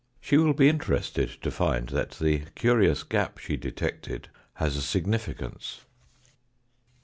She 0.19 0.35
will 0.35 0.55
be 0.55 0.67
interested 0.67 1.29
to 1.43 1.51
find 1.51 1.89
that 1.89 2.09
the 2.15 2.45
curious 2.55 3.03
gap 3.03 3.37
she 3.37 3.55
detected 3.55 4.29
has 4.55 4.75
a 4.75 4.81
significance. 4.81 5.81